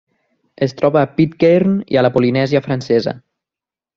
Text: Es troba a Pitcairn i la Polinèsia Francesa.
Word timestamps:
Es 0.67 0.71
troba 0.79 1.01
a 1.01 1.09
Pitcairn 1.19 1.77
i 1.95 2.01
la 2.05 2.11
Polinèsia 2.17 2.65
Francesa. 2.71 3.15